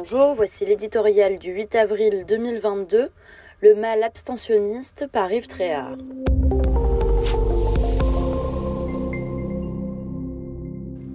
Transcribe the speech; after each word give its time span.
Bonjour, 0.00 0.32
voici 0.32 0.64
l'éditorial 0.64 1.40
du 1.40 1.50
8 1.50 1.74
avril 1.74 2.24
2022, 2.24 3.10
Le 3.62 3.74
mal 3.74 4.04
abstentionniste 4.04 5.08
par 5.08 5.32
Yves 5.32 5.48
Tréhard. 5.48 5.96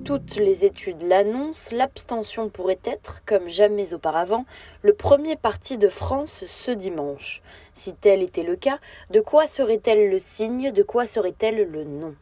Toutes 0.03 0.35
les 0.35 0.65
études 0.65 1.01
l'annoncent, 1.01 1.73
l'abstention 1.73 2.49
pourrait 2.49 2.81
être, 2.83 3.23
comme 3.25 3.47
jamais 3.47 3.93
auparavant, 3.93 4.43
le 4.81 4.91
premier 4.91 5.37
parti 5.37 5.77
de 5.77 5.87
France 5.87 6.43
ce 6.45 6.71
dimanche. 6.71 7.41
Si 7.73 7.93
tel 7.93 8.21
était 8.21 8.43
le 8.43 8.57
cas, 8.57 8.79
de 9.11 9.21
quoi 9.21 9.47
serait-elle 9.47 10.09
le 10.09 10.19
signe, 10.19 10.71
de 10.71 10.83
quoi 10.83 11.05
serait-elle 11.05 11.71
le 11.71 11.85
nom? 11.85 12.15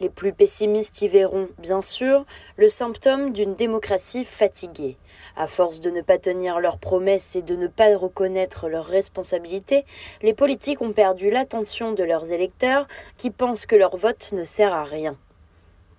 Les 0.00 0.10
plus 0.10 0.32
pessimistes 0.32 1.02
y 1.02 1.08
verront, 1.08 1.48
bien 1.58 1.82
sûr, 1.82 2.24
le 2.56 2.68
symptôme 2.68 3.32
d'une 3.32 3.54
démocratie 3.54 4.24
fatiguée. 4.24 4.96
À 5.36 5.46
force 5.46 5.80
de 5.80 5.90
ne 5.90 6.02
pas 6.02 6.18
tenir 6.18 6.60
leurs 6.60 6.78
promesses 6.78 7.36
et 7.36 7.42
de 7.42 7.56
ne 7.56 7.66
pas 7.66 7.96
reconnaître 7.96 8.68
leurs 8.68 8.86
responsabilités, 8.86 9.84
les 10.22 10.34
politiques 10.34 10.82
ont 10.82 10.92
perdu 10.92 11.30
l'attention 11.30 11.92
de 11.92 12.04
leurs 12.04 12.32
électeurs 12.32 12.86
qui 13.16 13.30
pensent 13.30 13.66
que 13.66 13.76
leur 13.76 13.96
vote 13.96 14.32
ne 14.32 14.44
sert 14.44 14.74
à 14.74 14.84
rien. 14.84 15.16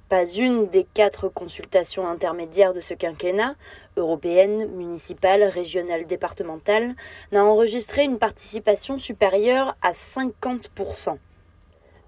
Pas 0.09 0.25
une 0.25 0.67
des 0.67 0.85
quatre 0.85 1.27
consultations 1.27 2.07
intermédiaires 2.07 2.71
de 2.71 2.79
ce 2.79 2.93
quinquennat, 2.93 3.55
européenne, 3.97 4.67
municipale, 4.71 5.43
régionale, 5.43 6.07
départementale, 6.07 6.95
n'a 7.33 7.43
enregistré 7.43 8.03
une 8.03 8.17
participation 8.17 8.97
supérieure 8.99 9.75
à 9.81 9.91
50%. 9.91 11.17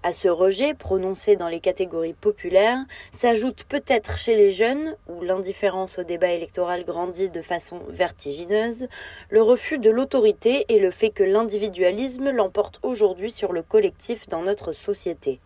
À 0.02 0.14
ce 0.14 0.28
rejet, 0.28 0.72
prononcé 0.72 1.36
dans 1.36 1.48
les 1.48 1.60
catégories 1.60 2.14
populaires, 2.14 2.78
s'ajoute 3.12 3.64
peut-être 3.64 4.16
chez 4.16 4.34
les 4.34 4.50
jeunes, 4.50 4.96
où 5.08 5.20
l'indifférence 5.22 5.98
au 5.98 6.04
débat 6.04 6.32
électoral 6.32 6.86
grandit 6.86 7.28
de 7.28 7.42
façon 7.42 7.82
vertigineuse, 7.90 8.88
le 9.28 9.42
refus 9.42 9.78
de 9.78 9.90
l'autorité 9.90 10.64
et 10.70 10.78
le 10.78 10.90
fait 10.90 11.10
que 11.10 11.22
l'individualisme 11.22 12.30
l'emporte 12.30 12.80
aujourd'hui 12.82 13.30
sur 13.30 13.52
le 13.52 13.62
collectif 13.62 14.26
dans 14.26 14.40
notre 14.40 14.72
société. 14.72 15.38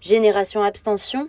Génération 0.00 0.62
abstention 0.62 1.28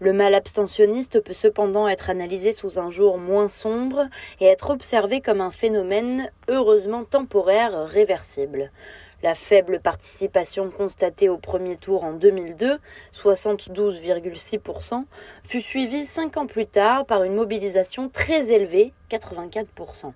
le 0.00 0.12
mal 0.12 0.34
abstentionniste 0.34 1.20
peut 1.20 1.34
cependant 1.34 1.86
être 1.86 2.08
analysé 2.08 2.52
sous 2.52 2.78
un 2.78 2.90
jour 2.90 3.18
moins 3.18 3.48
sombre 3.48 4.08
et 4.40 4.46
être 4.46 4.70
observé 4.70 5.20
comme 5.20 5.40
un 5.40 5.50
phénomène 5.50 6.30
heureusement 6.48 7.04
temporaire 7.04 7.86
réversible. 7.86 8.70
La 9.22 9.36
faible 9.36 9.78
participation 9.78 10.68
constatée 10.70 11.28
au 11.28 11.38
premier 11.38 11.76
tour 11.76 12.02
en 12.02 12.12
2002, 12.12 12.78
72,6%, 13.14 15.04
fut 15.44 15.60
suivie 15.60 16.06
cinq 16.06 16.36
ans 16.36 16.48
plus 16.48 16.66
tard 16.66 17.06
par 17.06 17.22
une 17.22 17.34
mobilisation 17.34 18.08
très 18.08 18.50
élevée, 18.50 18.92
84%. 19.10 20.12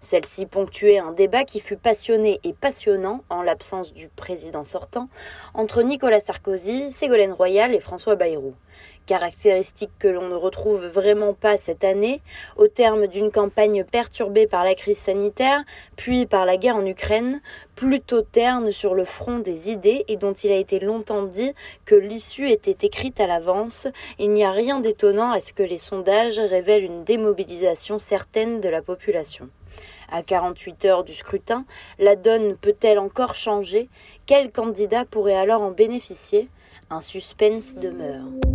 Celle-ci 0.00 0.46
ponctuait 0.46 0.98
un 0.98 1.12
débat 1.12 1.44
qui 1.44 1.60
fut 1.60 1.76
passionné 1.76 2.40
et 2.42 2.52
passionnant, 2.52 3.22
en 3.30 3.42
l'absence 3.42 3.92
du 3.94 4.08
président 4.08 4.64
sortant, 4.64 5.08
entre 5.54 5.82
Nicolas 5.82 6.18
Sarkozy, 6.18 6.90
Ségolène 6.90 7.30
Royal 7.30 7.72
et 7.72 7.80
François 7.80 8.16
Bayrou 8.16 8.54
caractéristique 9.06 9.90
que 9.98 10.08
l'on 10.08 10.28
ne 10.28 10.34
retrouve 10.34 10.86
vraiment 10.86 11.34
pas 11.34 11.56
cette 11.56 11.84
année, 11.84 12.20
au 12.56 12.68
terme 12.68 13.06
d'une 13.06 13.30
campagne 13.30 13.84
perturbée 13.84 14.46
par 14.46 14.64
la 14.64 14.74
crise 14.74 14.98
sanitaire, 14.98 15.62
puis 15.96 16.26
par 16.26 16.46
la 16.46 16.56
guerre 16.56 16.76
en 16.76 16.86
Ukraine, 16.86 17.40
plutôt 17.74 18.22
terne 18.22 18.70
sur 18.70 18.94
le 18.94 19.04
front 19.04 19.38
des 19.38 19.70
idées 19.70 20.04
et 20.08 20.16
dont 20.16 20.32
il 20.32 20.52
a 20.52 20.56
été 20.56 20.78
longtemps 20.78 21.24
dit 21.24 21.52
que 21.84 21.94
l'issue 21.94 22.50
était 22.50 22.86
écrite 22.86 23.20
à 23.20 23.26
l'avance, 23.26 23.88
il 24.18 24.30
n'y 24.30 24.44
a 24.44 24.50
rien 24.50 24.80
d'étonnant 24.80 25.32
à 25.32 25.40
ce 25.40 25.52
que 25.52 25.62
les 25.62 25.78
sondages 25.78 26.38
révèlent 26.38 26.84
une 26.84 27.04
démobilisation 27.04 27.98
certaine 27.98 28.60
de 28.60 28.68
la 28.68 28.82
population. 28.82 29.48
À 30.10 30.22
48 30.22 30.84
heures 30.84 31.04
du 31.04 31.14
scrutin, 31.14 31.64
la 31.98 32.16
donne 32.16 32.56
peut-elle 32.56 32.98
encore 32.98 33.34
changer? 33.34 33.88
Quel 34.26 34.52
candidat 34.52 35.06
pourrait 35.06 35.34
alors 35.34 35.62
en 35.62 35.70
bénéficier? 35.70 36.48
Un 36.90 37.00
suspense 37.00 37.76
demeure. 37.76 38.51